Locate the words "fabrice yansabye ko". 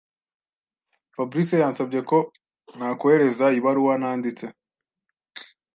1.15-2.17